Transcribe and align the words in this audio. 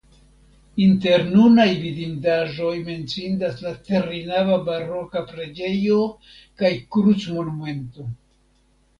Inter 0.83 1.23
nunaj 1.31 1.65
vidindaĵoj 1.81 2.71
menciindas 2.87 3.61
la 3.65 3.73
trinava 3.89 4.55
baroka 4.69 5.23
preĝejo 5.33 5.99
kaj 6.63 6.73
krucmonumento. 6.97 8.07